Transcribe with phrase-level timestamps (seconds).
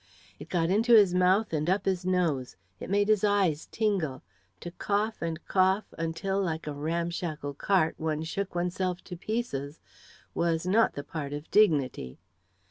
[0.39, 4.23] It got into his mouth and up his nose; it made his eyes tingle.
[4.61, 9.79] To cough and cough until, like a ramshackle cart, one shook oneself to pieces,
[10.33, 12.17] was not the part of dignity.